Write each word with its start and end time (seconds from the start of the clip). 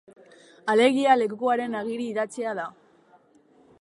Alegia, 0.73 1.17
lekukoaren 1.21 1.77
agiri 1.81 2.09
idatzia 2.15 2.57
da. 2.61 2.67